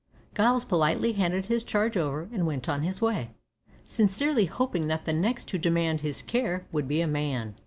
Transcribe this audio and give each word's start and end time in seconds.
Giles 0.35 0.65
politely 0.65 1.11
handed 1.13 1.45
his 1.45 1.63
charge 1.63 1.95
over, 1.95 2.27
and 2.33 2.47
went 2.47 2.67
on 2.67 2.81
his 2.81 3.01
way, 3.03 3.35
sincerely 3.85 4.45
hoping 4.45 4.87
that 4.87 5.05
the 5.05 5.13
next 5.13 5.47
to 5.49 5.59
demand 5.59 6.01
his 6.01 6.23
care 6.23 6.65
would 6.71 6.87
be 6.87 7.01
a 7.01 7.07
man. 7.07 7.53